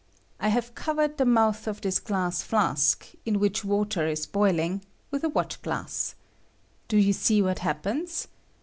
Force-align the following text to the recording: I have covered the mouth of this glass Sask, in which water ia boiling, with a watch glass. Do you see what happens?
I 0.39 0.47
have 0.47 0.73
covered 0.73 1.19
the 1.19 1.25
mouth 1.27 1.67
of 1.67 1.81
this 1.81 1.99
glass 1.99 2.41
Sask, 2.43 3.05
in 3.23 3.39
which 3.39 3.63
water 3.63 4.07
ia 4.07 4.15
boiling, 4.31 4.81
with 5.11 5.23
a 5.23 5.29
watch 5.29 5.61
glass. 5.61 6.15
Do 6.87 6.97
you 6.97 7.13
see 7.13 7.39
what 7.39 7.59
happens? 7.59 8.27